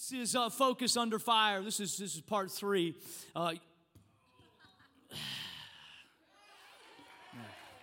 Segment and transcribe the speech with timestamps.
[0.00, 1.60] This is uh, Focus Under Fire.
[1.60, 2.94] This is, this is part three.
[3.36, 3.52] Uh,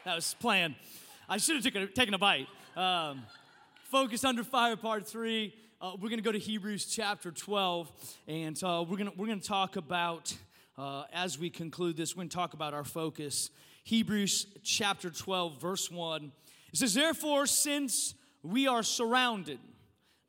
[0.04, 0.73] that was planned.
[1.29, 2.47] I should have taken a, taken a bite.
[2.75, 3.21] Um,
[3.83, 5.53] Focus Under Fire, part three.
[5.79, 7.91] Uh, we're going to go to Hebrews chapter 12,
[8.27, 10.36] and uh, we're going we're gonna talk about,
[10.75, 13.52] uh, as we conclude this, we're going to talk about our focus.
[13.84, 16.31] Hebrews chapter 12, verse 1.
[16.73, 19.59] It says, Therefore, since we are surrounded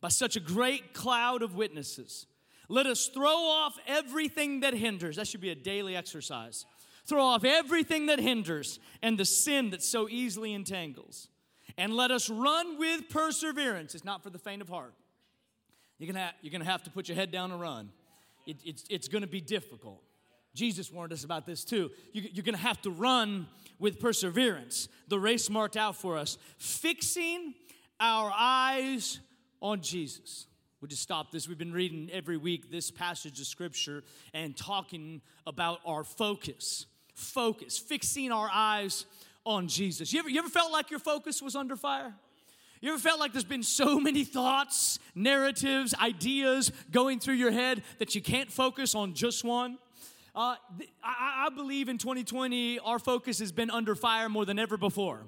[0.01, 2.27] by such a great cloud of witnesses,
[2.69, 5.17] let us throw off everything that hinders.
[5.17, 6.67] That should be a daily exercise.
[7.07, 11.29] Throw off everything that hinders and the sin that so easily entangles.
[11.79, 13.95] And let us run with perseverance.
[13.95, 14.93] It's not for the faint of heart.
[15.99, 17.91] You're gonna have, you're gonna have to put your head down and run.
[18.47, 20.03] It, it's, it's gonna be difficult.
[20.55, 21.91] Jesus warned us about this too.
[22.13, 23.47] You, you're gonna have to run
[23.79, 27.55] with perseverance, the race marked out for us, fixing
[28.01, 29.21] our eyes
[29.61, 30.47] on Jesus.
[30.81, 31.49] We'll just stop this.
[31.49, 36.87] We've been reading every week this passage of scripture and talking about our focus.
[37.15, 39.05] Focus, fixing our eyes
[39.45, 40.13] on Jesus.
[40.13, 42.15] You ever, you ever felt like your focus was under fire?
[42.81, 47.83] You ever felt like there's been so many thoughts, narratives, ideas going through your head
[47.99, 49.79] that you can't focus on just one?
[50.35, 50.55] Uh,
[51.03, 55.25] I, I believe in 2020, our focus has been under fire more than ever before.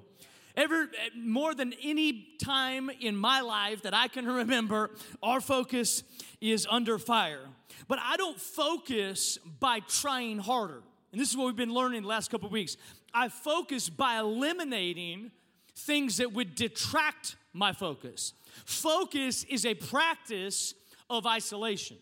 [0.55, 6.03] Ever eh, more than any time in my life that I can remember, our focus
[6.39, 7.45] is under fire.
[7.87, 10.81] But I don't focus by trying harder.
[11.11, 12.77] And this is what we've been learning the last couple weeks.
[13.13, 15.31] I focus by eliminating
[15.75, 18.33] things that would detract my focus.
[18.65, 20.73] Focus is a practice
[21.09, 21.97] of isolation.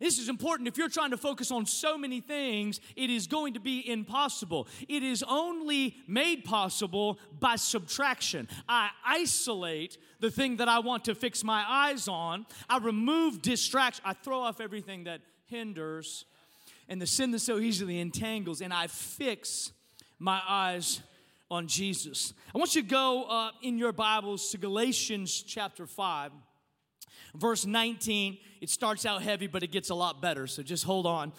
[0.00, 0.68] This is important.
[0.68, 4.68] If you're trying to focus on so many things, it is going to be impossible.
[4.88, 8.48] It is only made possible by subtraction.
[8.68, 14.02] I isolate the thing that I want to fix my eyes on, I remove distraction,
[14.04, 16.24] I throw off everything that hinders
[16.88, 19.72] and the sin that so easily entangles, and I fix
[20.18, 21.00] my eyes
[21.50, 22.32] on Jesus.
[22.54, 26.32] I want you to go uh, in your Bibles to Galatians chapter 5
[27.34, 28.38] verse 19.
[28.60, 31.32] It starts out heavy, but it gets a lot better, so just hold on.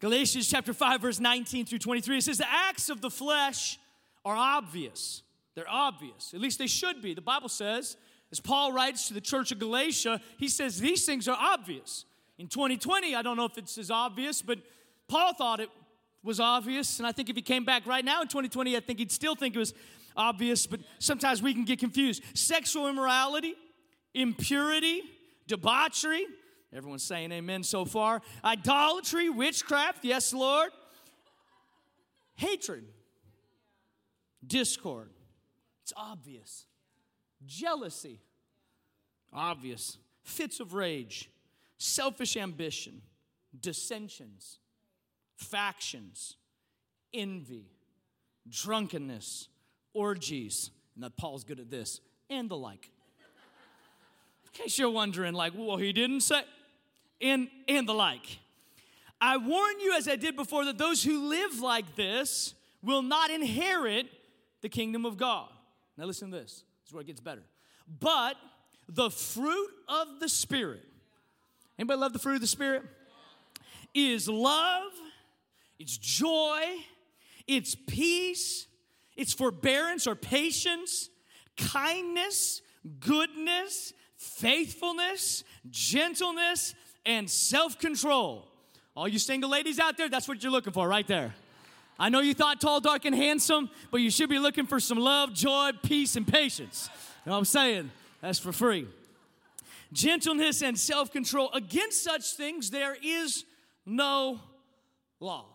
[0.00, 3.78] Galatians chapter 5, verse 19 through 23, it says, The acts of the flesh
[4.24, 5.22] are obvious.
[5.54, 6.32] They're obvious.
[6.34, 7.14] At least they should be.
[7.14, 7.96] The Bible says,
[8.32, 12.04] as Paul writes to the church of Galatia, he says these things are obvious.
[12.36, 14.58] In 2020, I don't know if it's as obvious, but
[15.06, 15.68] Paul thought it
[16.24, 16.98] was obvious.
[16.98, 19.36] And I think if he came back right now in 2020, I think he'd still
[19.36, 19.72] think it was
[20.16, 22.22] obvious, but sometimes we can get confused.
[22.34, 23.54] Sexual immorality,
[24.14, 25.02] impurity,
[25.46, 26.26] debauchery.
[26.72, 28.20] Everyone's saying amen so far.
[28.44, 30.70] Idolatry, witchcraft, yes, Lord.
[32.34, 32.84] Hatred,
[34.44, 35.10] discord,
[35.82, 36.66] it's obvious.
[37.46, 38.20] Jealousy,
[39.32, 39.98] obvious.
[40.22, 41.30] Fits of rage,
[41.76, 43.02] selfish ambition,
[43.60, 44.58] dissensions,
[45.36, 46.36] factions,
[47.12, 47.66] envy,
[48.48, 49.48] drunkenness,
[49.92, 52.00] orgies, and that Paul's good at this,
[52.30, 52.90] and the like
[54.54, 56.42] case you're wondering, like, well, he didn't say,
[57.20, 58.38] and, and the like.
[59.20, 63.30] I warn you, as I did before, that those who live like this will not
[63.30, 64.06] inherit
[64.60, 65.48] the kingdom of God.
[65.96, 66.64] Now, listen to this.
[66.82, 67.42] This is where it gets better.
[68.00, 68.36] But
[68.88, 70.82] the fruit of the Spirit,
[71.78, 72.82] anybody love the fruit of the Spirit?
[73.94, 74.90] Is love,
[75.78, 76.60] it's joy,
[77.46, 78.66] it's peace,
[79.16, 81.10] it's forbearance or patience,
[81.56, 82.60] kindness,
[83.00, 83.92] goodness,
[84.24, 86.74] faithfulness, gentleness,
[87.06, 88.48] and self control.
[88.96, 91.34] All you single ladies out there, that's what you're looking for right there.
[91.98, 94.98] I know you thought tall, dark, and handsome, but you should be looking for some
[94.98, 96.88] love, joy, peace, and patience.
[97.24, 97.90] You know what I'm saying?
[98.20, 98.86] That's for free.
[99.92, 101.50] Gentleness and self control.
[101.52, 103.44] Against such things, there is
[103.86, 104.40] no
[105.20, 105.46] law.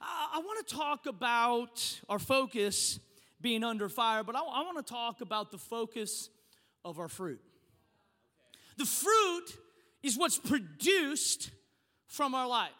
[0.00, 2.98] I, I want to talk about our focus
[3.40, 6.30] being under fire, but I, I want to talk about the focus
[6.84, 7.40] of our fruit.
[8.80, 9.44] The fruit
[10.02, 11.50] is what's produced
[12.06, 12.70] from our life.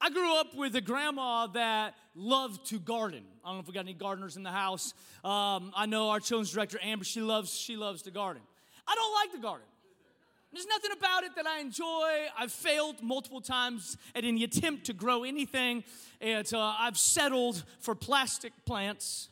[0.00, 3.24] I grew up with a grandma that loved to garden.
[3.44, 4.94] I don't know if we got any gardeners in the house.
[5.24, 7.04] Um, I know our children's director Amber.
[7.04, 8.40] She loves she loves to garden.
[8.86, 9.66] I don't like the garden.
[10.52, 12.28] There's nothing about it that I enjoy.
[12.38, 15.82] I've failed multiple times at any attempt to grow anything,
[16.20, 19.28] and uh, I've settled for plastic plants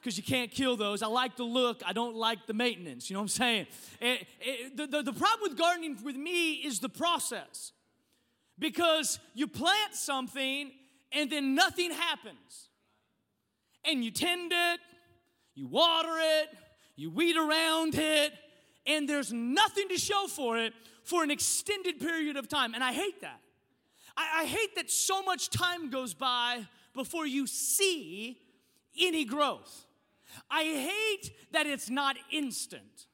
[0.00, 1.02] because you can't kill those.
[1.02, 3.10] I like the look, I don't like the maintenance.
[3.10, 3.66] You know what I'm saying?
[4.00, 7.72] It, it, the, the, the problem with gardening with me is the process.
[8.58, 10.72] Because you plant something
[11.12, 12.68] and then nothing happens.
[13.84, 14.80] And you tend it,
[15.54, 16.48] you water it,
[16.96, 18.32] you weed around it,
[18.86, 20.72] and there's nothing to show for it
[21.04, 22.74] for an extended period of time.
[22.74, 23.40] And I hate that.
[24.16, 28.38] I, I hate that so much time goes by before you see
[29.00, 29.86] any growth.
[30.50, 33.06] I hate that it's not instant.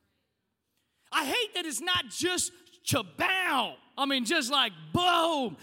[1.12, 2.52] I hate that it's not just
[2.84, 3.74] chabow.
[3.96, 5.56] I mean, just like boom,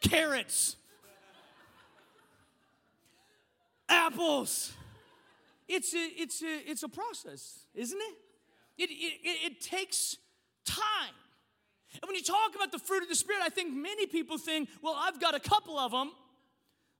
[0.00, 0.76] carrots,
[3.88, 4.72] apples.
[5.68, 8.14] It's a, it's a, it's a process, isn't it?
[8.78, 10.16] It, it, it, it takes
[10.64, 11.14] time.
[11.94, 14.68] And when you talk about the fruit of the Spirit, I think many people think,
[14.82, 16.12] well, I've got a couple of them,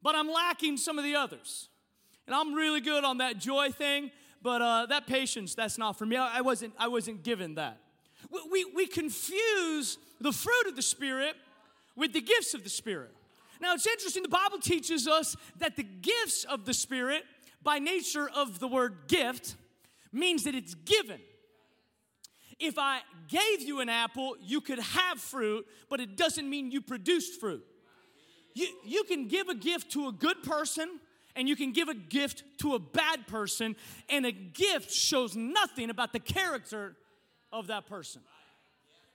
[0.03, 1.69] but I'm lacking some of the others.
[2.27, 4.11] And I'm really good on that joy thing,
[4.43, 6.17] but uh, that patience, that's not for me.
[6.17, 7.79] I, I, wasn't, I wasn't given that.
[8.31, 11.35] We, we, we confuse the fruit of the Spirit
[11.97, 13.11] with the gifts of the Spirit.
[13.61, 17.25] Now, it's interesting, the Bible teaches us that the gifts of the Spirit,
[17.63, 19.57] by nature of the word gift,
[20.13, 21.21] means that it's given
[22.63, 26.81] if I gave you an apple, you could have fruit, but it doesn't mean you
[26.81, 27.65] produced fruit.
[28.55, 31.01] You, you can give a gift to a good person
[31.37, 33.77] and you can give a gift to a bad person,
[34.09, 36.97] and a gift shows nothing about the character
[37.53, 38.23] of that person.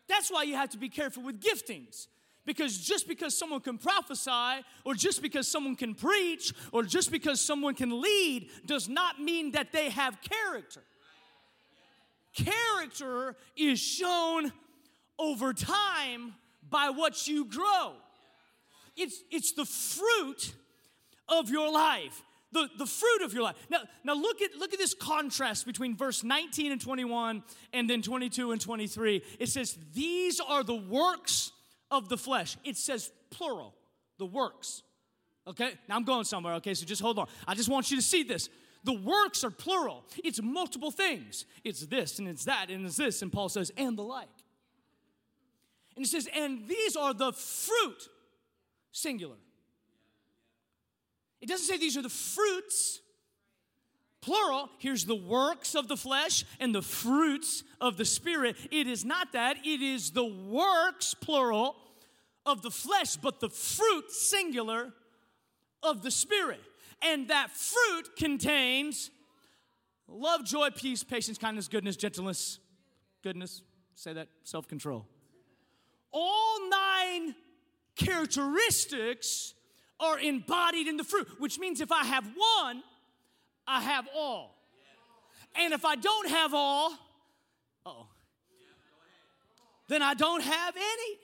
[0.07, 2.07] That's why you have to be careful with giftings.
[2.45, 7.41] Because just because someone can prophesy, or just because someone can preach, or just because
[7.41, 10.81] someone can lead, does not mean that they have character.
[12.33, 14.53] Character is shown
[15.19, 16.35] over time
[16.69, 17.93] by what you grow.
[18.95, 20.53] It's, it's the fruit
[21.29, 22.23] of your life.
[22.53, 23.55] The, the fruit of your life.
[23.69, 27.43] Now, now look at look at this contrast between verse 19 and 21
[27.73, 29.21] and then 22 and 23.
[29.37, 31.51] It says, These are the works
[31.91, 32.57] of the flesh.
[32.63, 33.75] It says plural,
[34.17, 34.83] the works.
[35.45, 35.71] Okay?
[35.87, 36.73] Now I'm going somewhere, okay?
[36.73, 37.27] So just hold on.
[37.47, 38.49] I just want you to see this.
[38.83, 41.45] The works are plural, it's multiple things.
[41.63, 43.21] It's this and it's that and it's this.
[43.21, 44.27] And Paul says, and the like.
[45.95, 48.09] And he says, and these are the fruit,
[48.91, 49.35] singular.
[51.41, 53.01] It doesn't say these are the fruits,
[54.21, 54.69] plural.
[54.79, 58.55] Here's the works of the flesh and the fruits of the Spirit.
[58.71, 61.75] It is not that, it is the works, plural,
[62.45, 64.93] of the flesh, but the fruit, singular,
[65.83, 66.61] of the Spirit.
[67.01, 69.11] And that fruit contains
[70.07, 72.59] love, joy, peace, patience, kindness, goodness, gentleness,
[73.21, 73.61] goodness,
[73.95, 75.05] say that, self control.
[76.11, 77.35] All nine
[77.95, 79.53] characteristics
[79.99, 82.83] are embodied in the fruit, which means if I have one,
[83.67, 84.55] I have all.
[85.55, 86.93] And if I don't have all,
[87.85, 88.07] oh,
[89.87, 91.17] then I don't have any.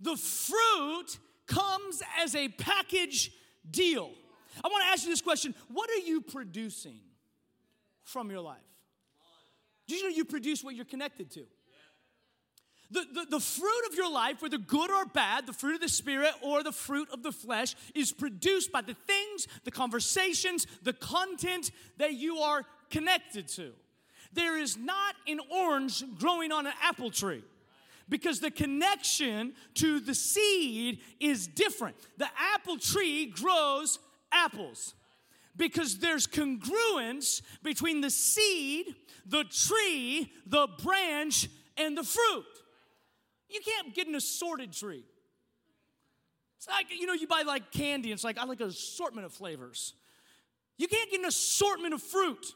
[0.00, 3.32] The fruit comes as a package
[3.68, 4.10] deal.
[4.62, 7.00] I want to ask you this question What are you producing
[8.04, 8.58] from your life?
[9.86, 11.46] Do you know you produce what you're connected to?
[12.92, 15.88] The, the, the, fruit of your life, whether good or bad, the fruit of the
[15.88, 20.92] Spirit or the fruit of the flesh, is produced by the things, the conversations, the
[20.92, 23.70] content that you are connected to.
[24.32, 27.44] There is not an orange growing on an apple tree
[28.08, 31.96] because the connection to the seed is different.
[32.18, 33.98] The apple tree grows
[34.32, 34.94] apples
[35.56, 38.86] because there's congruence between the seed,
[39.26, 42.44] the tree, the branch, and the fruit.
[43.50, 45.04] You can't get an assorted tree.
[46.56, 49.32] It's like, you know, you buy like candy, it's like, I like an assortment of
[49.32, 49.94] flavors.
[50.76, 52.54] You can't get an assortment of fruit.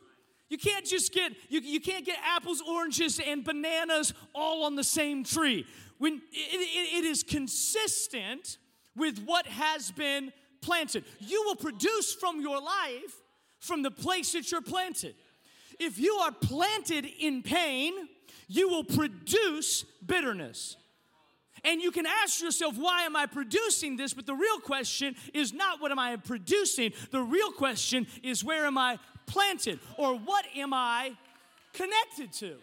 [0.49, 4.85] You can't just get, you, you can't get apples, oranges, and bananas all on the
[4.85, 5.67] same tree.
[5.99, 8.59] When it, it, it is consistent
[8.95, 11.05] with what has been planted.
[11.19, 13.23] You will produce from your life
[13.59, 15.15] from the place that you're planted.
[15.81, 17.95] If you are planted in pain,
[18.49, 20.77] you will produce bitterness.
[21.65, 24.13] And you can ask yourself, why am I producing this?
[24.13, 26.93] But the real question is not what am I producing?
[27.11, 29.81] The real question is where am I planted?
[29.97, 31.13] Or what am I
[31.73, 32.57] connected to?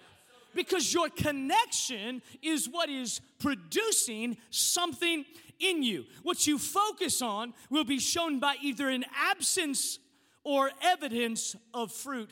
[0.53, 5.25] Because your connection is what is producing something
[5.59, 6.05] in you.
[6.23, 9.99] What you focus on will be shown by either an absence
[10.43, 12.31] or evidence of fruit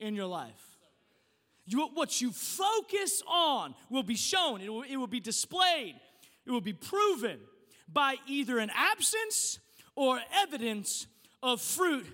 [0.00, 0.78] in your life.
[1.66, 5.96] You, what you focus on will be shown, it will, it will be displayed,
[6.48, 7.38] it will be proven
[7.92, 9.58] by either an absence
[9.94, 11.06] or evidence
[11.42, 12.06] of fruit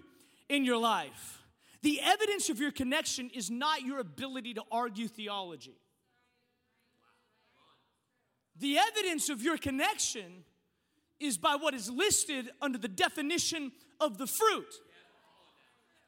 [0.48, 1.42] in your life.
[1.82, 5.76] The evidence of your connection is not your ability to argue theology.
[8.58, 10.44] The evidence of your connection
[11.20, 14.72] is by what is listed under the definition of the fruit.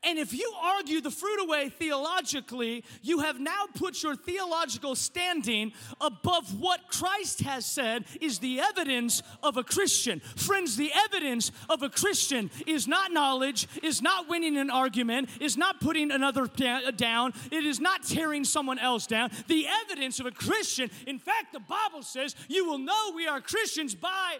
[0.06, 5.72] And if you argue the fruit away theologically, you have now put your theological standing
[6.00, 10.20] above what Christ has said is the evidence of a Christian.
[10.20, 15.56] Friends, the evidence of a Christian is not knowledge, is not winning an argument, is
[15.56, 19.30] not putting another down, it is not tearing someone else down.
[19.48, 23.40] The evidence of a Christian, in fact, the Bible says, you will know we are
[23.40, 24.36] Christians by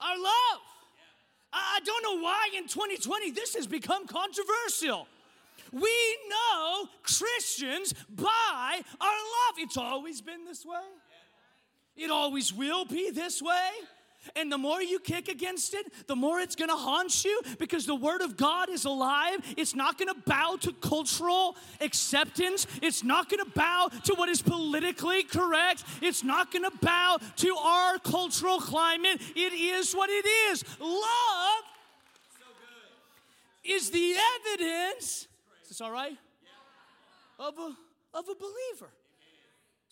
[0.00, 0.71] our love.
[1.52, 5.06] I don't know why in 2020 this has become controversial.
[5.70, 9.58] We know Christians by our love.
[9.58, 10.74] It's always been this way,
[11.96, 13.70] it always will be this way.
[14.36, 17.94] And the more you kick against it, the more it's gonna haunt you because the
[17.94, 19.38] Word of God is alive.
[19.56, 22.66] It's not gonna bow to cultural acceptance.
[22.80, 25.84] It's not gonna bow to what is politically correct.
[26.00, 29.20] It's not gonna bow to our cultural climate.
[29.34, 30.64] It is what it is.
[30.80, 31.64] Love
[33.64, 34.14] is the
[34.46, 35.28] evidence.
[35.62, 36.16] Is this all right?
[37.38, 37.76] Of a,
[38.16, 38.92] of a believer.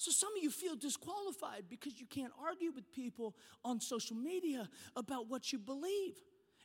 [0.00, 4.66] So some of you feel disqualified because you can't argue with people on social media
[4.97, 6.14] about what you believe.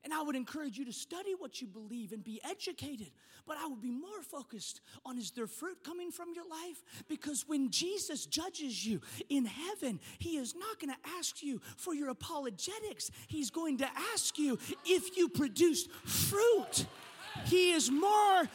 [0.06, 3.12] And I would encourage you to study what you believe and be educated.
[3.46, 6.82] But I would be more focused on is there fruit coming from your life?
[7.10, 11.94] Because when Jesus judges you in heaven, he is not going to ask you for
[11.94, 13.12] your apologetics.
[13.28, 16.86] He's going to ask you if you produced fruit.
[17.48, 18.48] He is more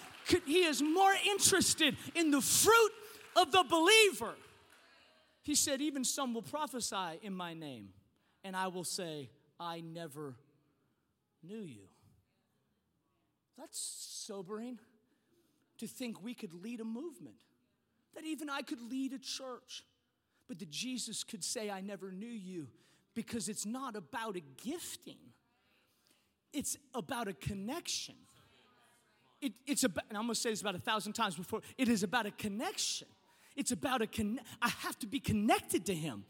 [0.47, 2.93] he is more interested in the fruit
[3.37, 4.37] of the believer
[5.43, 7.91] he said, Even some will prophesy in my name,
[8.45, 10.35] and I will say, I never
[11.43, 11.89] knew you.
[13.59, 14.79] That's sobering
[15.79, 17.37] to think we could lead a movement,
[18.15, 19.85] that even I could lead a church,
[20.49, 22.69] but that Jesus could say, I never knew you,
[23.15, 25.19] because it's not about a gifting,
[26.53, 28.15] it's about a connection.
[29.41, 32.03] It, it's about, and I'm gonna say this about a thousand times before, it is
[32.03, 33.09] about a connection.
[33.57, 36.25] It's about a con- I have to be connected to Him.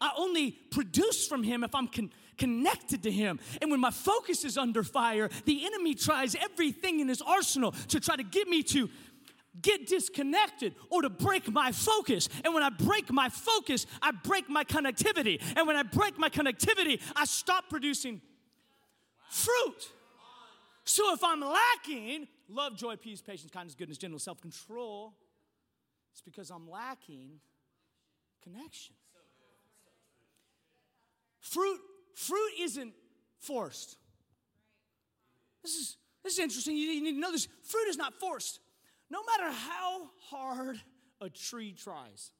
[0.00, 3.38] I only produce from Him if I'm con- connected to Him.
[3.62, 8.00] And when my focus is under fire, the enemy tries everything in his arsenal to
[8.00, 8.90] try to get me to
[9.62, 12.28] get disconnected or to break my focus.
[12.44, 15.40] And when I break my focus, I break my connectivity.
[15.56, 18.20] And when I break my connectivity, I stop producing
[19.30, 19.90] fruit.
[20.84, 25.14] So if I'm lacking love, joy, peace, patience, kindness, goodness, gentleness, self control,
[26.14, 27.40] it's because I'm lacking
[28.44, 28.94] connection.
[31.40, 31.80] Fruit,
[32.14, 32.94] fruit isn't
[33.40, 33.96] forced.
[35.64, 36.76] This is, this is interesting.
[36.76, 37.48] You need to know this.
[37.64, 38.60] Fruit is not forced.
[39.10, 40.80] No matter how hard
[41.20, 42.30] a tree tries,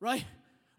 [0.00, 0.24] right?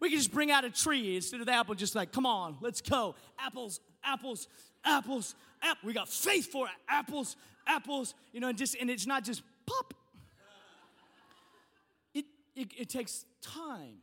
[0.00, 2.56] We can just bring out a tree instead of the apple, just like, come on,
[2.60, 3.14] let's go.
[3.38, 4.48] Apples, apples,
[4.84, 5.86] apples, apple.
[5.86, 6.72] We got faith for it.
[6.88, 7.36] Apples,
[7.68, 9.94] apples, you know, and just and it's not just pop,
[12.58, 13.98] it, it takes time.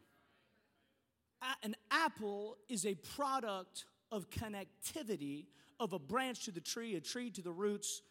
[1.41, 5.47] A- an apple is a product of connectivity
[5.79, 8.01] of a branch to the tree, a tree to the roots.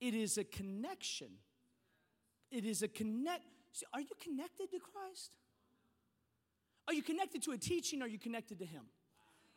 [0.00, 1.28] It is a connection.
[2.50, 3.44] It is a connect.
[3.72, 5.32] See, are you connected to Christ?
[6.86, 8.02] Are you connected to a teaching?
[8.02, 8.82] Are you connected to Him?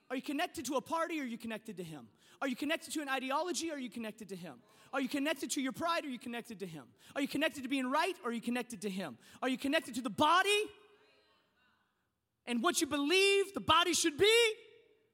[0.09, 1.19] Are you connected to a party?
[1.19, 2.07] Or are you connected to Him?
[2.43, 3.71] Are you connected to an ideology?
[3.71, 4.55] Or are you connected to Him?
[4.91, 6.03] Are you connected to your pride?
[6.03, 6.83] Or are you connected to Him?
[7.15, 8.15] Are you connected to being right?
[8.21, 9.17] Or are you connected to Him?
[9.41, 10.49] Are you connected to the body
[12.45, 14.35] and what you believe the body should be?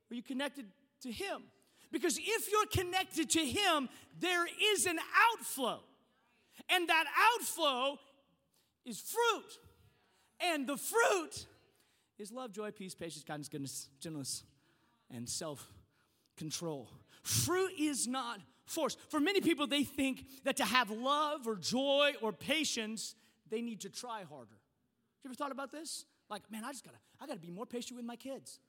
[0.09, 0.65] Are you connected
[1.03, 1.43] to Him?
[1.91, 4.98] Because if you're connected to Him, there is an
[5.31, 5.81] outflow.
[6.67, 7.05] And that
[7.36, 8.00] outflow
[8.88, 9.59] is fruit.
[10.51, 11.45] And the fruit
[12.17, 14.43] is love, joy, peace, patience, kindness, goodness, gentleness,
[15.12, 15.71] and self
[16.36, 16.89] control.
[17.21, 18.95] Fruit is not force.
[19.09, 23.15] For many people, they think that to have love or joy or patience,
[23.49, 24.51] they need to try harder.
[24.51, 26.05] Have You ever thought about this?
[26.29, 28.59] Like, man, I just gotta, I gotta be more patient with my kids.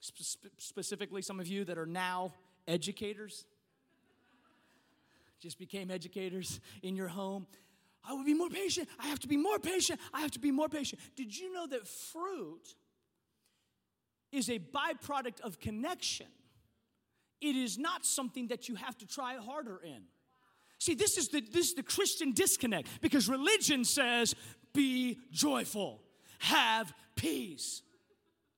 [0.00, 2.32] Spe- specifically, some of you that are now
[2.68, 3.44] educators,
[5.40, 7.46] just became educators in your home.
[8.08, 8.88] I will be more patient.
[8.98, 10.00] I have to be more patient.
[10.14, 11.00] I have to be more patient.
[11.16, 12.74] Did you know that fruit
[14.30, 16.26] is a byproduct of connection?
[17.40, 20.02] It is not something that you have to try harder in.
[20.78, 24.34] See, this is the this is the Christian disconnect because religion says,
[24.72, 26.02] be joyful,
[26.38, 27.82] have peace.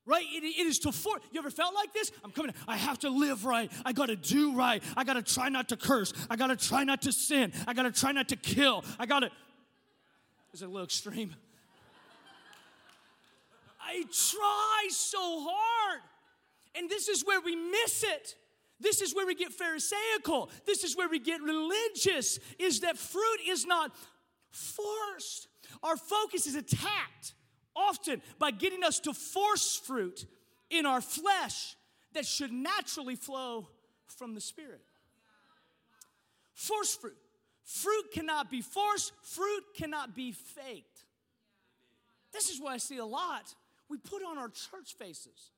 [0.05, 0.25] Right?
[0.25, 1.21] It, it is to force.
[1.33, 2.11] You ever felt like this?
[2.25, 2.55] I'm coming.
[2.67, 3.71] I have to live right.
[3.85, 4.83] I gotta do right.
[4.97, 6.15] I gotta try not to curse.
[6.31, 7.53] I gotta try not to sin.
[7.67, 8.85] I gotta try not to kill.
[8.99, 9.31] I gotta.
[10.55, 11.35] Is it a little extreme?
[13.81, 16.01] I try so hard.
[16.75, 18.35] And this is where we miss it
[18.81, 20.51] This is where we get Pharisaical.
[20.67, 23.95] This is where we get religious, is that fruit is not
[24.51, 25.49] forced.
[25.83, 27.35] Our focus is attacked
[27.75, 30.27] often by getting us to force fruit
[30.71, 31.77] in our flesh
[32.15, 33.69] that should naturally flow
[34.07, 34.81] from the Spirit.
[36.55, 37.17] Force fruit.
[37.65, 41.05] Fruit cannot be forced, fruit cannot be faked.
[42.33, 43.55] This is what I see a lot.
[43.91, 45.53] We put on our church faces.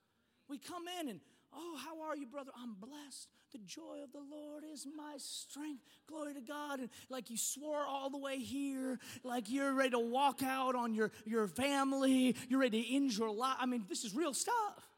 [0.49, 1.21] We come in and,
[1.55, 2.51] oh, how are you, brother?
[2.61, 3.29] I'm blessed.
[3.53, 5.83] The joy of the Lord is my strength.
[6.07, 6.81] Glory to God.
[6.81, 10.95] And like you swore all the way here, like you're ready to walk out on
[10.95, 13.57] your, your family, you're ready to end your life.
[13.59, 14.89] I mean, this is real stuff.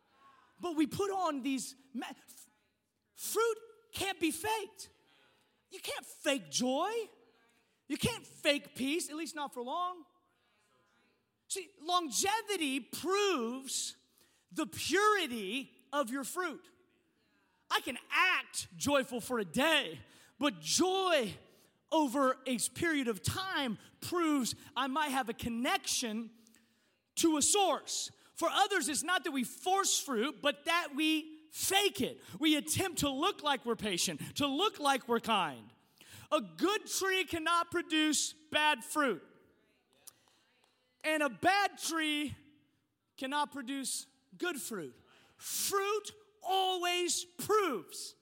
[0.60, 1.74] But we put on these,
[3.16, 3.56] fruit
[3.94, 4.90] can't be faked.
[5.70, 6.90] You can't fake joy.
[7.88, 9.96] You can't fake peace, at least not for long.
[11.48, 13.96] See, longevity proves
[14.54, 16.64] the purity of your fruit.
[17.70, 19.98] I can act joyful for a day,
[20.38, 21.34] but joy
[21.90, 26.30] over a period of time proves I might have a connection
[27.16, 28.10] to a source.
[28.34, 32.20] For others, it's not that we force fruit, but that we fake it.
[32.38, 35.64] We attempt to look like we're patient, to look like we're kind.
[36.32, 39.22] A good tree cannot produce bad fruit,
[41.04, 42.34] and a bad tree
[43.18, 44.06] cannot produce
[44.38, 44.94] good fruit.
[45.42, 48.14] Fruit always proves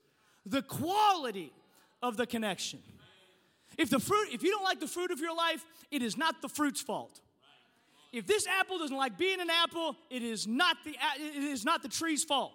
[0.47, 1.53] the quality
[2.03, 2.79] of the connection.
[3.77, 6.41] If the fruit, if you don't like the fruit of your life, it is not
[6.41, 7.21] the fruit's fault.
[8.11, 11.83] If this apple doesn't like being an apple, it is not the it is not
[11.83, 12.53] the tree's fault.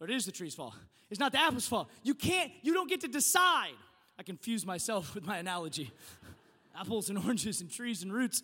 [0.00, 0.72] Or it is the tree's fault.
[1.10, 1.90] It's not the apple's fault.
[2.02, 3.74] You can't, you don't get to decide.
[4.18, 5.90] I confuse myself with my analogy.
[6.80, 8.42] Apples and oranges and trees and roots.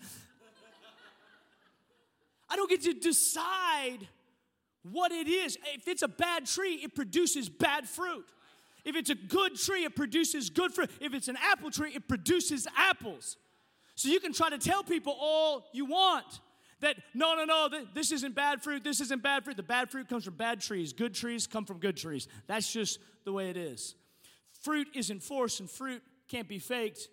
[2.51, 4.07] I don't get to decide
[4.93, 5.59] what it is.
[5.75, 8.27] If it's a bad tree, it produces bad fruit.
[8.85, 10.91] If it's a good tree, it produces good fruit.
[11.01, 13.37] If it's an apple tree, it produces apples.
[13.95, 16.41] So you can try to tell people all you want
[16.81, 19.57] that no, no, no, this isn't bad fruit, this isn't bad fruit.
[19.57, 20.93] The bad fruit comes from bad trees.
[20.93, 22.29] Good trees come from good trees.
[22.47, 23.97] That's just the way it is.
[24.63, 27.09] Fruit isn't forced and fruit can't be faked.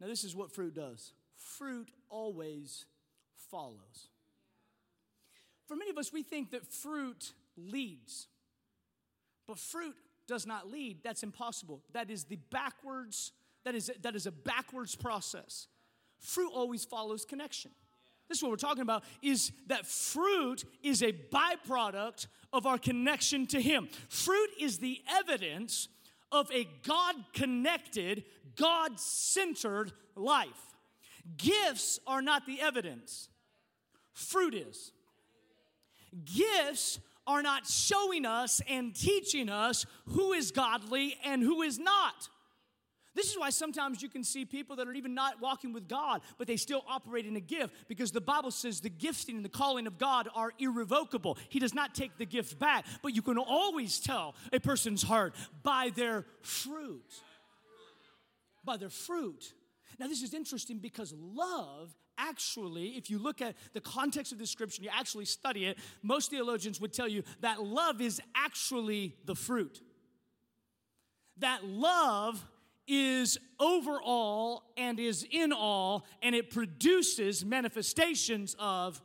[0.00, 2.86] Now, this is what fruit does fruit always
[3.50, 4.08] follows.
[5.70, 8.26] For many of us, we think that fruit leads,
[9.46, 9.94] but fruit
[10.26, 10.98] does not lead.
[11.04, 11.80] That's impossible.
[11.92, 13.30] That is the backwards,
[13.62, 15.68] that is, that is a backwards process.
[16.18, 17.70] Fruit always follows connection.
[18.28, 23.46] This is what we're talking about is that fruit is a byproduct of our connection
[23.46, 23.88] to Him.
[24.08, 25.86] Fruit is the evidence
[26.32, 28.24] of a God connected,
[28.56, 30.74] God centered life.
[31.36, 33.28] Gifts are not the evidence,
[34.12, 34.90] fruit is.
[36.24, 42.28] Gifts are not showing us and teaching us who is godly and who is not.
[43.14, 46.22] This is why sometimes you can see people that are even not walking with God,
[46.38, 49.50] but they still operate in a gift because the Bible says the gifting and the
[49.50, 51.36] calling of God are irrevocable.
[51.48, 55.34] He does not take the gift back, but you can always tell a person's heart
[55.62, 57.12] by their fruit.
[58.64, 59.52] By their fruit.
[59.98, 61.94] Now, this is interesting because love
[62.28, 66.30] actually, if you look at the context of the scripture, you actually study it, most
[66.30, 69.80] theologians would tell you that love is actually the fruit.
[71.38, 72.46] That love
[72.86, 79.00] is over all and is in all, and it produces manifestations of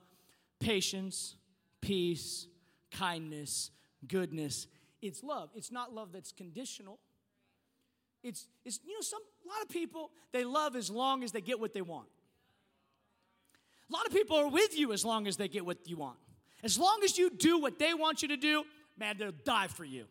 [0.59, 1.35] patience,
[1.81, 2.47] peace,
[2.91, 3.71] kindness,
[4.07, 4.67] goodness.
[5.01, 5.51] It's love.
[5.55, 6.99] It's not love that's conditional.
[8.23, 11.41] It's, it's you know, some a lot of people they love as long as they
[11.41, 12.07] get what they want.
[13.89, 16.17] A lot of people are with you as long as they get what you want.
[16.63, 18.63] As long as you do what they want you to do,
[18.97, 20.05] man, they'll die for you.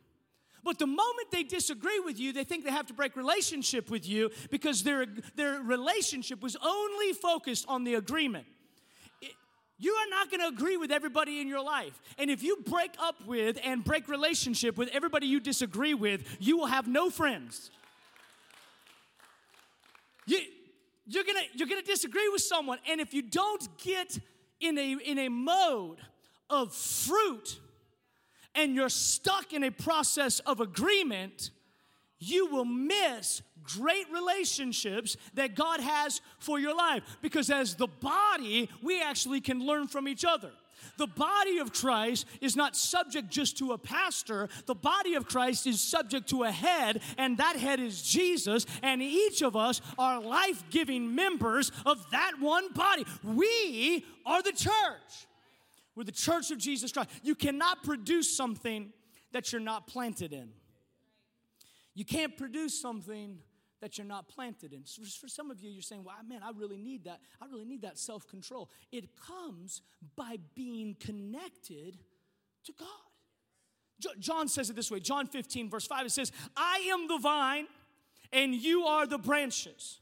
[0.62, 4.08] But the moment they disagree with you, they think they have to break relationship with
[4.08, 5.04] you because their,
[5.36, 8.46] their relationship was only focused on the agreement.
[9.78, 12.00] you are not going to agree with everybody in your life.
[12.16, 16.56] And if you break up with and break relationship with everybody you disagree with, you
[16.56, 17.70] will have no friends.
[20.26, 20.38] You,
[21.06, 24.18] you're gonna you're gonna disagree with someone, and if you don't get
[24.60, 25.98] in a in a mode
[26.50, 27.58] of fruit
[28.54, 31.50] and you're stuck in a process of agreement,
[32.18, 37.02] you will miss great relationships that God has for your life.
[37.22, 40.52] Because as the body, we actually can learn from each other.
[40.96, 44.48] The body of Christ is not subject just to a pastor.
[44.66, 48.66] The body of Christ is subject to a head, and that head is Jesus.
[48.82, 53.04] And each of us are life giving members of that one body.
[53.22, 55.26] We are the church.
[55.94, 57.10] We're the church of Jesus Christ.
[57.22, 58.92] You cannot produce something
[59.32, 60.50] that you're not planted in.
[61.94, 63.38] You can't produce something
[63.84, 64.82] that you're not planted in.
[64.82, 67.20] For some of you, you're saying, well, man, I really need that.
[67.42, 68.70] I really need that self control.
[68.90, 69.82] It comes
[70.16, 71.98] by being connected
[72.64, 72.88] to God.
[74.18, 77.66] John says it this way John 15, verse 5, it says, I am the vine
[78.32, 80.00] and you are the branches.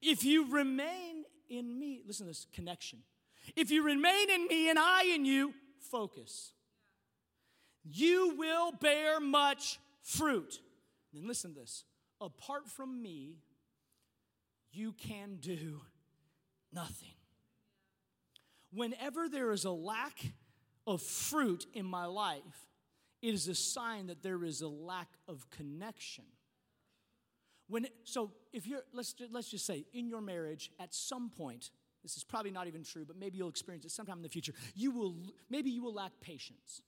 [0.00, 3.00] If you remain in me, listen to this connection.
[3.56, 5.54] If you remain in me and I in you,
[5.90, 6.52] focus.
[7.82, 10.60] You will bear much fruit.
[11.12, 11.84] Then listen to this
[12.20, 13.38] apart from me,
[14.72, 15.80] you can do
[16.72, 17.14] nothing.
[18.72, 20.18] Whenever there is a lack
[20.86, 22.66] of fruit in my life,
[23.22, 26.24] it is a sign that there is a lack of connection.
[27.68, 31.70] When so if you're let's let's just say in your marriage at some point
[32.02, 34.54] this is probably not even true but maybe you'll experience it sometime in the future
[34.74, 35.14] you will
[35.50, 36.80] maybe you will lack patience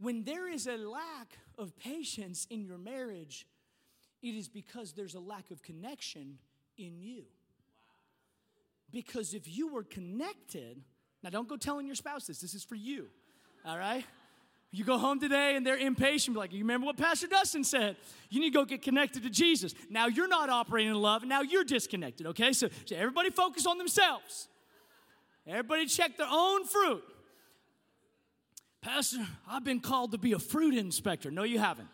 [0.00, 3.46] when there is a lack of patience in your marriage
[4.24, 6.38] it is because there's a lack of connection
[6.76, 7.22] in you
[8.90, 10.82] because if you were connected
[11.22, 13.06] now don't go telling your spouse this this is for you
[13.64, 14.04] all right
[14.74, 17.94] you go home today and they're impatient, like, you remember what Pastor Dustin said?
[18.28, 19.72] You need to go get connected to Jesus.
[19.88, 22.52] Now you're not operating in love, now you're disconnected, okay?
[22.52, 24.48] So, so everybody focus on themselves.
[25.46, 27.04] Everybody check their own fruit.
[28.80, 31.30] Pastor, I've been called to be a fruit inspector.
[31.30, 31.88] No, you haven't.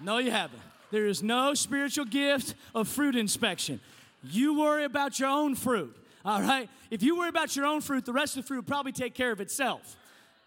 [0.00, 0.62] No, you haven't.
[0.94, 3.80] There is no spiritual gift of fruit inspection.
[4.22, 5.92] You worry about your own fruit,
[6.24, 6.70] all right?
[6.88, 9.12] If you worry about your own fruit, the rest of the fruit will probably take
[9.12, 9.96] care of itself.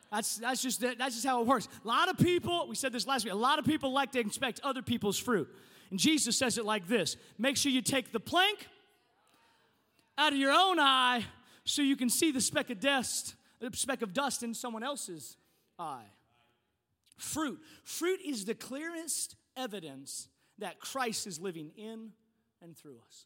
[0.10, 1.68] That's, that's, just, that's just how it works.
[1.84, 4.22] A lot of people, we said this last week, a lot of people like to
[4.22, 5.50] inspect other people's fruit.
[5.92, 8.70] And Jesus says it like this Make sure you take the plank
[10.18, 11.26] out of your own eye
[11.66, 15.36] so you can see the speck of dust, the speck of dust in someone else's
[15.78, 16.06] eye.
[17.18, 17.60] Fruit.
[17.84, 22.12] Fruit is the clearest evidence that Christ is living in
[22.62, 23.26] and through us.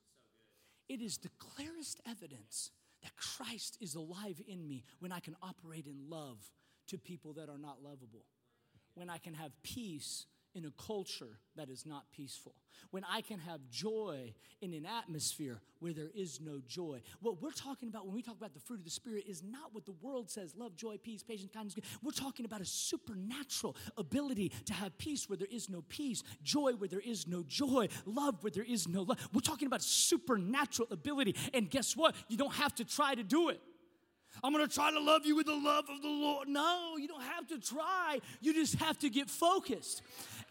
[0.89, 5.85] It is the clearest evidence that Christ is alive in me when I can operate
[5.85, 6.37] in love
[6.87, 8.25] to people that are not lovable.
[8.93, 12.53] When I can have peace in a culture that is not peaceful.
[12.91, 17.01] When I can have joy in an atmosphere where there is no joy.
[17.21, 19.73] What we're talking about when we talk about the fruit of the Spirit is not
[19.73, 21.75] what the world says love, joy, peace, patience, kindness.
[22.03, 26.73] We're talking about a supernatural ability to have peace where there is no peace, joy
[26.73, 29.17] where there is no joy, love where there is no love.
[29.33, 31.35] We're talking about a supernatural ability.
[31.53, 32.15] And guess what?
[32.27, 33.59] You don't have to try to do it.
[34.43, 36.47] I'm gonna try to love you with the love of the Lord.
[36.47, 38.19] No, you don't have to try.
[38.39, 40.01] You just have to get focused.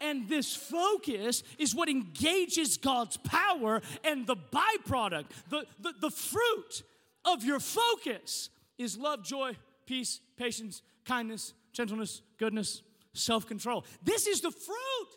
[0.01, 6.83] And this focus is what engages God's power, and the byproduct, the, the, the fruit
[7.23, 12.81] of your focus is love, joy, peace, patience, kindness, gentleness, goodness,
[13.13, 13.85] self control.
[14.03, 15.09] This is the fruit.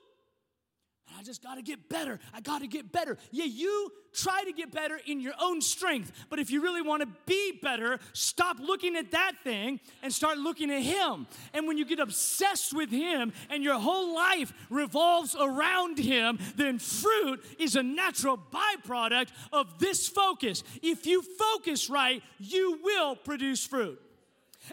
[1.25, 2.21] I just got to get better.
[2.35, 3.17] I got to get better.
[3.31, 7.01] Yeah, you try to get better in your own strength, but if you really want
[7.01, 11.27] to be better, stop looking at that thing and start looking at Him.
[11.55, 16.79] And when you get obsessed with Him and your whole life revolves around Him, then
[16.79, 20.63] fruit is a natural byproduct of this focus.
[20.83, 23.99] If you focus right, you will produce fruit.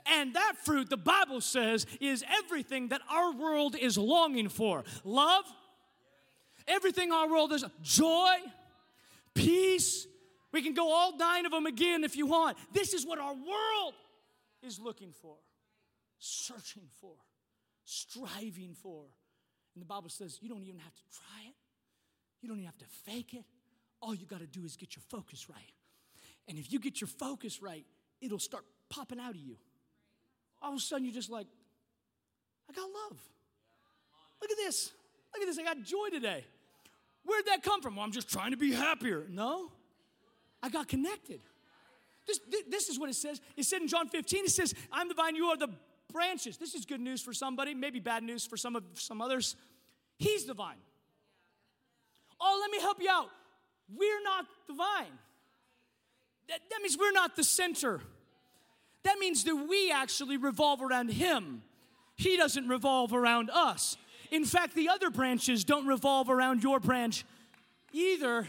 [0.05, 5.45] And that fruit, the Bible says, is everything that our world is longing for love
[6.71, 8.36] Everything our world is joy,
[9.34, 10.07] peace.
[10.53, 12.57] We can go all nine of them again if you want.
[12.71, 13.93] This is what our world
[14.63, 15.36] is looking for,
[16.17, 17.13] searching for,
[17.84, 19.03] striving for.
[19.75, 21.55] And the Bible says you don't even have to try it,
[22.41, 23.43] you don't even have to fake it.
[24.01, 25.73] All you got to do is get your focus right.
[26.47, 27.86] And if you get your focus right,
[28.21, 29.57] it'll start popping out of you.
[30.62, 31.47] All of a sudden, you're just like,
[32.69, 33.19] I got love.
[34.41, 34.91] Look at this.
[35.34, 36.45] Look at this, I got joy today.
[37.23, 37.95] Where'd that come from?
[37.95, 39.25] Well, I'm just trying to be happier.
[39.29, 39.71] No,
[40.62, 41.41] I got connected.
[42.27, 43.41] This, this is what it says.
[43.57, 45.69] It said in John 15, it says, I'm the vine, you are the
[46.12, 46.57] branches.
[46.57, 49.55] This is good news for somebody, maybe bad news for some of some others.
[50.17, 50.77] He's the vine.
[52.39, 53.29] Oh, let me help you out.
[53.95, 55.17] We're not the vine.
[56.49, 58.01] That, that means we're not the center.
[59.03, 61.63] That means that we actually revolve around him.
[62.15, 63.97] He doesn't revolve around us.
[64.32, 67.26] In fact, the other branches don't revolve around your branch
[67.91, 68.48] either,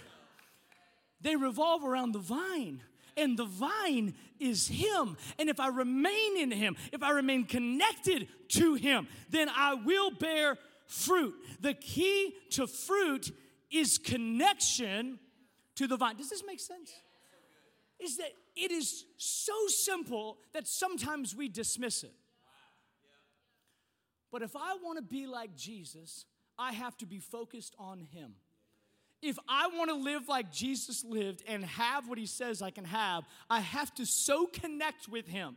[1.21, 2.83] they revolve around the vine.
[3.17, 5.19] And the vine is Him.
[5.39, 10.11] And if I remain in Him, if I remain connected to Him, then I will
[10.11, 11.35] bear fruit.
[11.61, 13.31] The key to fruit
[13.71, 15.19] is connection
[15.77, 16.17] to the vine.
[16.17, 16.91] Does this make sense?
[18.01, 22.15] Is that it is so simple that sometimes we dismiss it.
[24.33, 26.25] But if I want to be like Jesus,
[26.59, 28.35] I have to be focused on Him.
[29.21, 32.85] If I want to live like Jesus lived and have what He says I can
[32.85, 35.57] have, I have to so connect with Him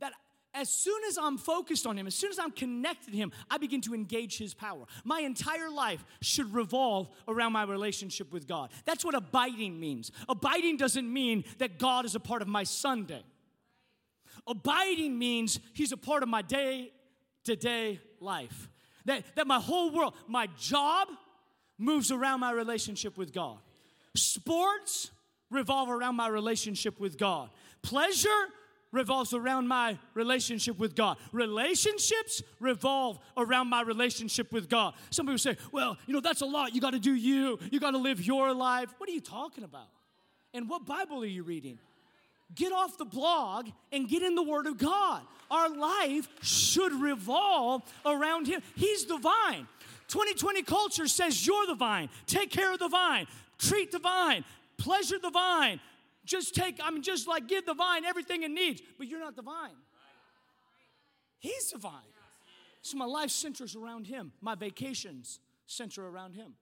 [0.00, 0.12] that
[0.54, 3.58] as soon as I'm focused on Him, as soon as I'm connected to Him, I
[3.58, 4.84] begin to engage His power.
[5.04, 8.70] My entire life should revolve around my relationship with God.
[8.84, 10.10] That's what abiding means.
[10.28, 13.22] Abiding doesn't mean that God is a part of my Sunday.
[14.46, 16.90] Abiding means He's a part of my day
[17.44, 18.68] to day life.
[19.04, 21.08] That, that my whole world, my job
[21.78, 23.58] moves around my relationship with God.
[24.14, 25.10] Sports
[25.50, 27.50] revolve around my relationship with God.
[27.82, 28.28] Pleasure
[28.92, 31.18] revolves around my relationship with God.
[31.32, 34.94] Relationships revolve around my relationship with God.
[35.10, 36.74] Some people say, well, you know, that's a lot.
[36.74, 38.94] You got to do you, you got to live your life.
[38.98, 39.88] What are you talking about?
[40.54, 41.78] And what Bible are you reading?
[42.54, 45.22] Get off the blog and get in the Word of God.
[45.50, 48.62] Our life should revolve around Him.
[48.74, 49.66] He's the vine.
[50.08, 52.08] 2020 culture says you're the vine.
[52.26, 53.26] Take care of the vine.
[53.58, 54.44] Treat the vine.
[54.76, 55.80] Pleasure the vine.
[56.24, 59.36] Just take, I mean, just like give the vine everything it needs, but you're not
[59.36, 59.76] the vine.
[61.38, 61.92] He's the vine.
[62.82, 64.32] So my life centers around Him.
[64.40, 66.54] My vacations center around Him.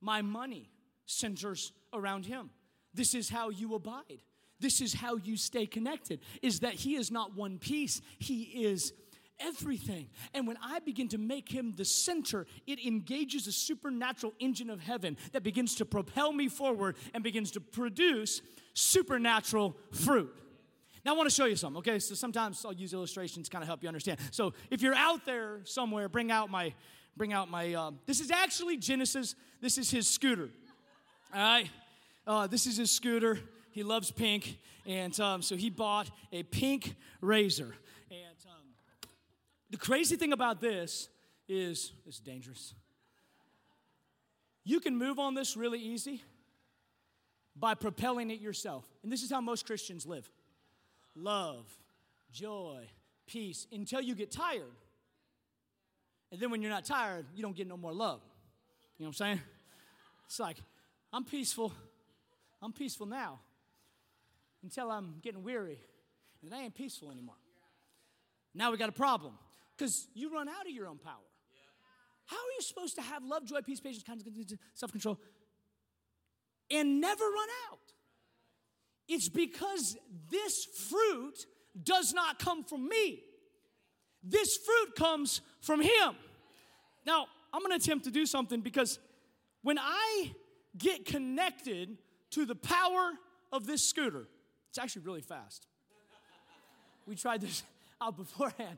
[0.00, 0.70] My money
[1.06, 2.50] centers around Him.
[2.92, 4.22] This is how you abide.
[4.64, 8.94] This is how you stay connected, is that He is not one piece, He is
[9.38, 10.08] everything.
[10.32, 14.80] And when I begin to make him the center, it engages a supernatural engine of
[14.80, 18.40] heaven that begins to propel me forward and begins to produce
[18.72, 20.32] supernatural fruit.
[21.04, 21.98] Now, I want to show you something, okay?
[21.98, 24.18] So sometimes I'll use illustrations to kind of help you understand.
[24.30, 26.72] So if you're out there somewhere, bring out my,
[27.18, 29.34] bring out my, uh, this is actually Genesis.
[29.60, 30.48] This is his scooter,
[31.34, 31.68] all right?
[32.26, 33.38] Uh, this is his scooter.
[33.74, 37.74] He loves pink, and um, so he bought a pink razor.
[38.08, 39.08] And um,
[39.68, 41.08] the crazy thing about this
[41.48, 42.72] is it's dangerous.
[44.62, 46.22] You can move on this really easy
[47.56, 48.86] by propelling it yourself.
[49.02, 50.30] And this is how most Christians live
[51.16, 51.66] love,
[52.30, 52.84] joy,
[53.26, 54.62] peace, until you get tired.
[56.30, 58.20] And then when you're not tired, you don't get no more love.
[58.98, 59.40] You know what I'm saying?
[60.26, 60.58] It's like,
[61.12, 61.72] I'm peaceful.
[62.62, 63.40] I'm peaceful now
[64.64, 65.78] until I'm getting weary,
[66.42, 67.36] and I ain't peaceful anymore.
[68.54, 69.34] Now we got a problem
[69.76, 71.14] because you run out of your own power.
[72.26, 74.26] How are you supposed to have love, joy, peace, patience, kindness,
[74.74, 75.20] self control
[76.70, 77.78] and never run out?
[79.06, 79.96] It's because
[80.30, 81.46] this fruit
[81.82, 83.22] does not come from me.
[84.22, 86.16] This fruit comes from Him.
[87.06, 88.98] Now, I'm gonna attempt to do something because
[89.62, 90.32] when I
[90.78, 91.98] get connected
[92.30, 93.12] to the power
[93.52, 94.26] of this scooter,
[94.74, 95.68] it's actually really fast.
[97.06, 97.62] We tried this
[98.02, 98.76] out beforehand.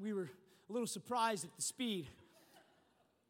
[0.00, 0.28] We were
[0.68, 2.08] a little surprised at the speed.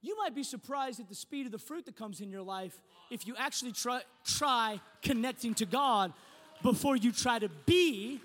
[0.00, 2.80] You might be surprised at the speed of the fruit that comes in your life
[3.10, 6.14] if you actually try, try connecting to God
[6.62, 8.18] before you try to be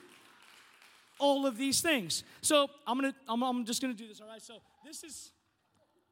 [1.19, 2.23] all of these things.
[2.39, 4.21] So I'm gonna, I'm, I'm just gonna do this.
[4.21, 4.41] All right.
[4.41, 5.33] So this is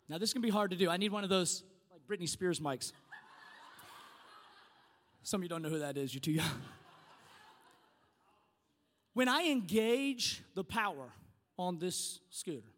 [0.10, 0.90] now this can be hard to do.
[0.90, 2.92] I need one of those like Britney Spears mics.
[5.24, 6.14] Some of you don't know who that is.
[6.14, 6.62] You're too young.
[9.20, 11.12] When I engage the power
[11.58, 12.72] on this scooter,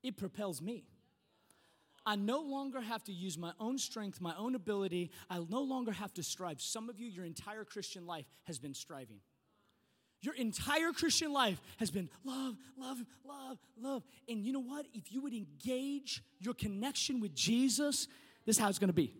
[0.00, 0.84] it propels me.
[2.06, 5.10] I no longer have to use my own strength, my own ability.
[5.28, 6.60] I no longer have to strive.
[6.60, 9.18] Some of you, your entire Christian life has been striving.
[10.20, 14.04] Your entire Christian life has been love, love, love, love.
[14.28, 14.86] And you know what?
[14.94, 18.06] If you would engage your connection with Jesus,
[18.46, 19.12] this is how it's gonna be.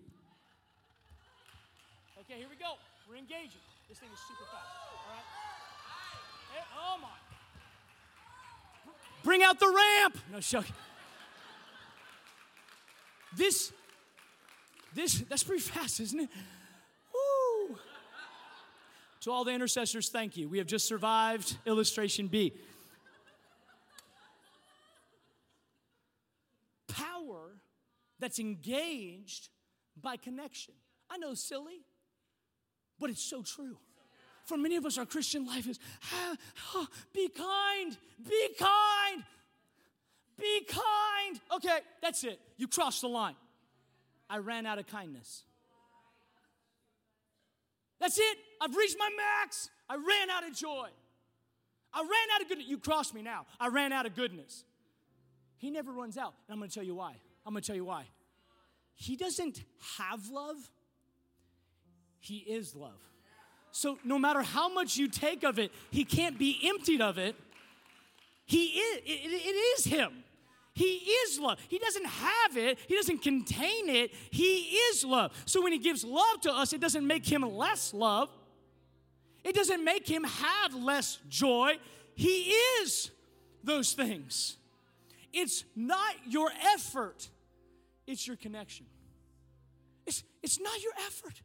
[2.20, 2.74] Okay, here we go.
[3.08, 3.62] We're engaging.
[3.88, 4.89] This thing is super fast.
[6.76, 6.98] All right?
[6.98, 7.08] Hey, oh my.
[9.22, 10.18] Bring out the ramp.
[10.32, 10.64] No, show.
[13.36, 13.72] This,
[14.94, 16.28] this, that's pretty fast, isn't it?
[17.14, 17.76] Woo.
[19.22, 20.48] To all the intercessors, thank you.
[20.48, 22.52] We have just survived illustration B.
[26.88, 27.60] Power
[28.18, 29.48] that's engaged
[30.00, 30.74] by connection.
[31.08, 31.84] I know silly,
[32.98, 33.76] but it's so true.
[34.50, 35.78] For many of us, our Christian life is
[36.12, 36.36] ah,
[36.74, 37.96] oh, be kind,
[38.28, 39.22] be kind,
[40.36, 41.40] be kind.
[41.54, 42.40] Okay, that's it.
[42.56, 43.36] You crossed the line.
[44.28, 45.44] I ran out of kindness.
[48.00, 48.38] That's it.
[48.60, 49.70] I've reached my max.
[49.88, 50.88] I ran out of joy.
[51.94, 52.66] I ran out of goodness.
[52.66, 53.46] You crossed me now.
[53.60, 54.64] I ran out of goodness.
[55.58, 56.34] He never runs out.
[56.48, 57.14] And I'm going to tell you why.
[57.46, 58.06] I'm going to tell you why.
[58.94, 59.62] He doesn't
[59.96, 60.56] have love,
[62.18, 63.09] He is love.
[63.72, 67.36] So no matter how much you take of it, He can't be emptied of it.
[68.46, 70.24] He is, it, it is Him.
[70.74, 71.58] He is love.
[71.68, 74.12] He doesn't have it, He doesn't contain it.
[74.30, 75.32] He is love.
[75.46, 78.28] So when He gives love to us, it doesn't make Him less love,
[79.44, 81.78] it doesn't make Him have less joy.
[82.14, 82.52] He
[82.82, 83.10] is
[83.62, 84.56] those things.
[85.32, 87.28] It's not your effort,
[88.06, 88.86] it's your connection.
[90.06, 91.40] It's, it's not your effort.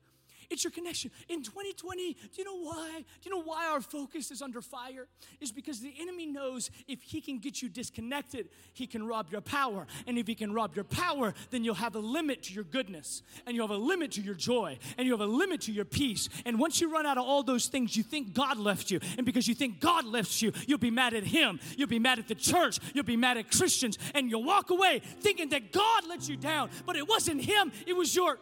[0.49, 1.11] It's your connection.
[1.29, 3.03] In 2020, do you know why?
[3.21, 5.07] Do you know why our focus is under fire?
[5.41, 9.41] Is because the enemy knows if he can get you disconnected, he can rob your
[9.41, 9.87] power.
[10.07, 13.21] And if he can rob your power, then you'll have a limit to your goodness,
[13.45, 15.85] and you'll have a limit to your joy, and you'll have a limit to your
[15.85, 16.29] peace.
[16.45, 18.99] And once you run out of all those things, you think God left you.
[19.17, 21.59] And because you think God left you, you'll be mad at him.
[21.77, 22.79] You'll be mad at the church.
[22.93, 23.97] You'll be mad at Christians.
[24.13, 26.69] And you'll walk away thinking that God let you down.
[26.85, 28.39] But it wasn't him, it was your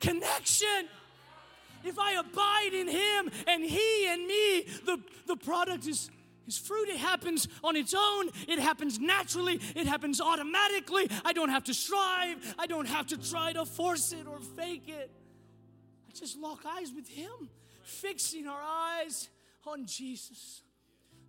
[0.00, 0.88] connection.
[1.84, 6.10] If I abide in him and he in me, the, the product is
[6.44, 6.88] his fruit.
[6.88, 8.30] It happens on its own.
[8.48, 9.60] It happens naturally.
[9.76, 11.08] It happens automatically.
[11.24, 12.54] I don't have to strive.
[12.58, 15.10] I don't have to try to force it or fake it.
[16.08, 17.48] I just lock eyes with him,
[17.82, 19.28] fixing our eyes
[19.66, 20.62] on Jesus,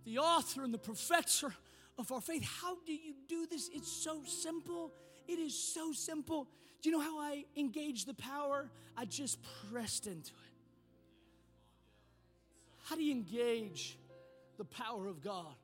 [0.04, 1.54] the author and the perfecter
[1.98, 2.44] of our faith.
[2.60, 3.70] How do you do this?
[3.72, 4.92] It's so simple.
[5.28, 6.48] It is so simple.
[6.82, 8.68] Do you know how I engage the power?
[8.96, 9.38] I just
[9.70, 10.52] pressed into it.
[12.84, 13.96] How do you engage
[14.58, 15.54] the power of God?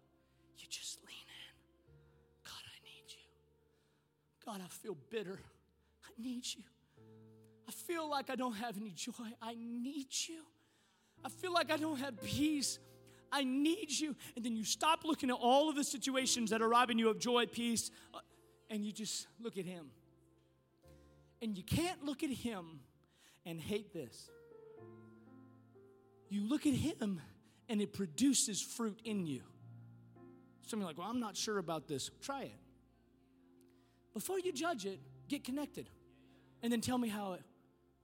[0.57, 2.45] You just lean in.
[2.45, 4.47] God, I need you.
[4.47, 5.41] God, I feel bitter.
[6.05, 6.63] I need you.
[7.69, 9.13] I feel like I don't have any joy.
[9.43, 10.43] I need you.
[11.25, 12.79] I feel like I don't have peace.
[13.33, 14.15] I need you.
[14.37, 17.19] And then you stop looking at all of the situations that are robbing you of
[17.19, 18.21] joy, peace, uh,
[18.71, 19.91] and you just look at Him.
[21.41, 22.81] And you can't look at him
[23.47, 24.29] and hate this.
[26.29, 27.21] You look at him
[27.69, 29.43] and it produces fruit in you.
[30.67, 32.11] Some of you are like, well, I'm not sure about this.
[32.21, 32.61] Try it.
[34.13, 35.89] Before you judge it, get connected.
[36.63, 37.43] And then tell me how it,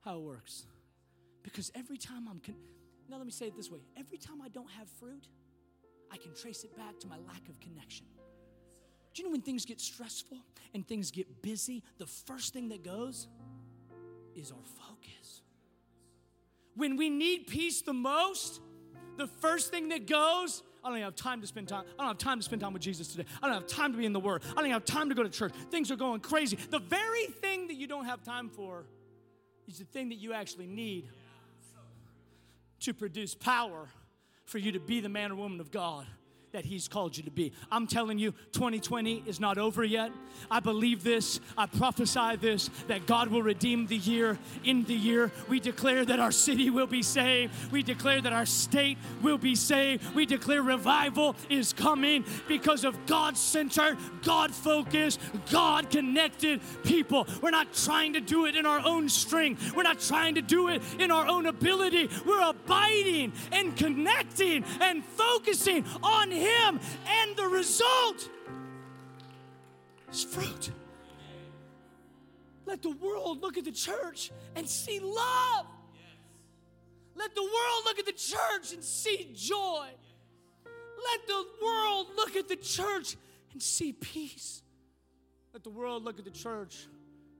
[0.05, 0.65] how it works.
[1.43, 2.57] Because every time I'm, con-
[3.11, 5.29] now let me say it this way every time I don't have fruit,
[6.11, 8.07] I can trace it back to my lack of connection.
[9.15, 10.39] Do you know when things get stressful
[10.75, 13.29] and things get busy, the first thing that goes
[14.35, 15.43] is our focus.
[16.75, 18.61] When we need peace the most,
[19.17, 21.85] the first thing that goes, I don't have time to spend time.
[21.97, 23.25] I don't have time to spend time with Jesus today.
[23.41, 24.43] I don't have time to be in the Word.
[24.57, 25.53] I don't have time to go to church.
[25.71, 26.59] Things are going crazy.
[26.71, 28.85] The very thing that you don't have time for
[29.69, 31.09] is the thing that you actually need
[32.81, 33.89] to produce power
[34.45, 36.07] for you to be the man or woman of God
[36.55, 37.53] that He's called you to be.
[37.71, 40.13] I'm telling you, 2020 is not over yet.
[40.49, 41.41] I believe this.
[41.59, 45.33] I prophesy this that God will redeem the year in the year.
[45.49, 47.73] We declare that our city will be saved.
[47.73, 50.15] We declare that our state will be saved.
[50.15, 55.19] We declare revival is coming because of God centered, God focused,
[55.51, 57.27] God connected people.
[57.43, 60.69] We're not trying to do it in our own strength, we're not trying to do
[60.69, 62.11] it in our own ability.
[62.25, 68.29] We're abiding and connecting and focusing on Him him, and the result
[70.13, 70.71] is fruit.
[72.67, 75.67] Let the world look at the church and see love.
[77.15, 79.89] Let the world look at the church and see joy.
[80.65, 83.17] Let the world look at the church
[83.53, 84.63] and see peace.
[85.53, 86.89] Let the world look at the church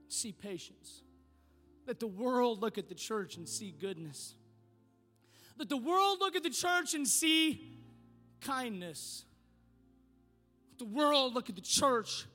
[0.03, 1.01] and see patience.
[1.87, 4.35] Let the world look at the church and see goodness.
[5.57, 7.74] Let the world look at the church and see
[8.45, 9.25] kindness.
[10.77, 12.25] The world look at the church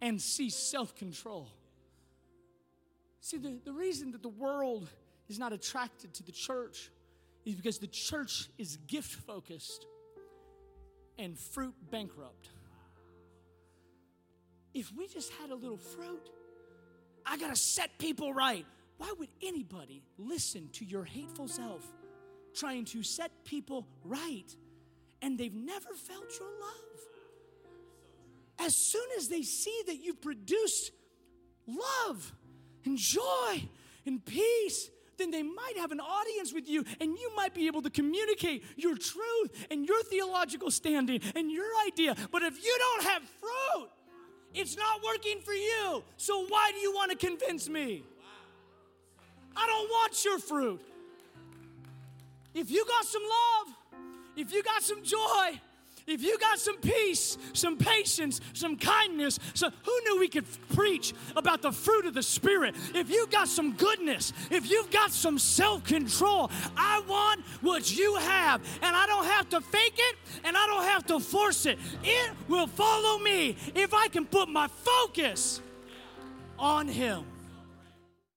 [0.00, 1.48] and see self control.
[3.20, 4.88] See, the, the reason that the world
[5.28, 6.90] is not attracted to the church
[7.44, 9.86] is because the church is gift focused
[11.18, 12.48] and fruit bankrupt.
[14.72, 16.30] If we just had a little fruit,
[17.26, 18.64] I gotta set people right.
[18.98, 21.84] Why would anybody listen to your hateful self
[22.54, 24.54] trying to set people right?
[25.22, 26.90] And they've never felt your love.
[28.58, 30.90] As soon as they see that you produce
[31.66, 32.32] love
[32.84, 33.68] and joy
[34.06, 37.82] and peace, then they might have an audience with you and you might be able
[37.82, 42.16] to communicate your truth and your theological standing and your idea.
[42.32, 43.88] But if you don't have fruit,
[44.54, 46.02] it's not working for you.
[46.16, 48.02] So why do you want to convince me?
[49.56, 50.80] I don't want your fruit.
[52.54, 53.76] If you got some love,
[54.36, 55.60] if you got some joy,
[56.06, 61.14] if you got some peace, some patience, some kindness, so who knew we could preach
[61.36, 62.74] about the fruit of the Spirit?
[62.94, 68.16] If you got some goodness, if you've got some self control, I want what you
[68.16, 68.60] have.
[68.82, 71.78] And I don't have to fake it and I don't have to force it.
[72.02, 75.60] It will follow me if I can put my focus
[76.58, 77.24] on Him.